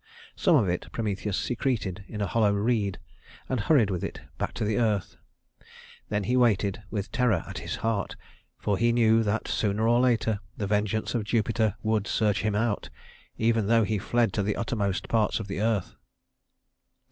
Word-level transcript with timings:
Some 0.35 0.55
of 0.55 0.67
it 0.67 0.87
Prometheus 0.91 1.37
secreted 1.37 2.03
in 2.07 2.21
a 2.21 2.25
hollow 2.25 2.53
reed 2.53 2.97
and 3.47 3.59
hurried 3.59 3.91
with 3.91 4.03
it 4.03 4.19
back 4.39 4.51
to 4.55 4.65
the 4.65 4.79
earth. 4.79 5.15
Then 6.09 6.23
he 6.23 6.35
waited, 6.35 6.81
with 6.89 7.11
terror 7.11 7.43
at 7.47 7.59
his 7.59 7.75
heart, 7.85 8.15
for 8.57 8.79
he 8.79 8.91
knew 8.91 9.21
that 9.21 9.47
sooner 9.47 9.87
or 9.87 9.99
later 9.99 10.39
the 10.57 10.65
vengeance 10.65 11.13
of 11.13 11.23
Jupiter 11.25 11.75
would 11.83 12.07
search 12.07 12.41
him 12.41 12.55
out, 12.55 12.89
even 13.37 13.67
though 13.67 13.83
he 13.83 13.99
fled 13.99 14.33
to 14.33 14.41
the 14.41 14.55
uttermost 14.55 15.07
parts 15.07 15.39
of 15.39 15.47
the 15.47 15.61
earth. 15.61 15.93